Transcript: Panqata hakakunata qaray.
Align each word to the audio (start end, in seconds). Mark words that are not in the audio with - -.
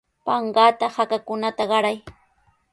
Panqata 0.25 0.85
hakakunata 0.95 1.63
qaray. 1.71 1.97